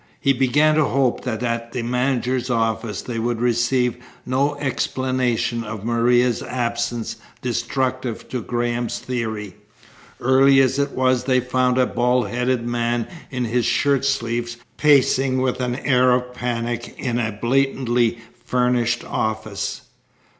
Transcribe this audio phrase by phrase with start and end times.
[0.19, 5.85] He began to hope that at the managers' office they would receive no explanation of
[5.85, 9.57] Maria's absence destructive to Graham's theory.
[10.19, 15.39] Early as it was they found a bald headed man in his shirt sleeves pacing
[15.39, 19.83] with an air of panic a blantantly furnished office.